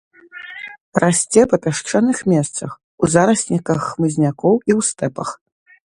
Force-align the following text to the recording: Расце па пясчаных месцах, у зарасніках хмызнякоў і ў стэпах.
Расце 1.03 1.43
па 1.51 1.57
пясчаных 1.65 2.23
месцах, 2.33 2.69
у 3.03 3.11
зарасніках 3.17 3.79
хмызнякоў 3.89 4.55
і 4.63 4.71
ў 4.79 4.91
стэпах. 4.93 5.29